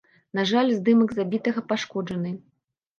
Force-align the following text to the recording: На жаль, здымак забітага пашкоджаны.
На 0.39 0.45
жаль, 0.51 0.71
здымак 0.79 1.13
забітага 1.19 1.67
пашкоджаны. 1.71 2.37